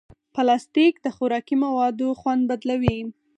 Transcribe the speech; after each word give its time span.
پلاستيک 0.35 0.93
د 1.01 1.07
خوراکي 1.15 1.55
موادو 1.63 2.07
خوند 2.19 2.41
بدلوي. 2.49 2.99